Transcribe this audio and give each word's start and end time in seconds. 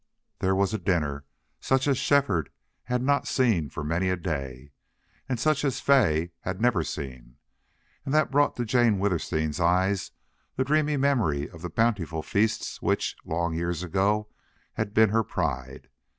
There 0.39 0.55
was 0.55 0.73
a 0.73 0.79
dinner 0.79 1.25
such 1.59 1.87
as 1.87 1.99
Shefford 1.99 2.49
had 2.85 3.03
not 3.03 3.27
seen 3.27 3.69
for 3.69 3.83
many 3.83 4.09
a 4.09 4.17
day, 4.17 4.71
and 5.29 5.39
such 5.39 5.63
as 5.63 5.79
Fay 5.79 6.31
had 6.39 6.59
never 6.59 6.83
seen, 6.83 7.37
and 8.03 8.11
that 8.11 8.31
brought 8.31 8.55
to 8.55 8.65
Jane 8.65 8.97
Withersteen's 8.97 9.59
eyes 9.59 10.09
the 10.55 10.63
dreamy 10.63 10.97
memory 10.97 11.47
of 11.47 11.61
the 11.61 11.69
bountiful 11.69 12.23
feasts 12.23 12.81
which, 12.81 13.15
long 13.25 13.53
years 13.53 13.83
ago, 13.83 14.27
had 14.73 14.95
been 14.95 15.09
her 15.11 15.23
pride. 15.23 15.87